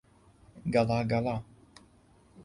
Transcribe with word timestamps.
گەڵا 0.73 0.97
گەڵا 1.11 1.35